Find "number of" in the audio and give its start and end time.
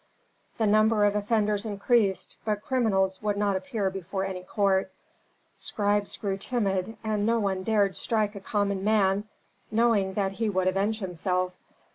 0.65-1.15